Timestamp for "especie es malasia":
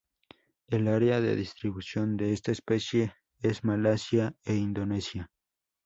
2.51-4.33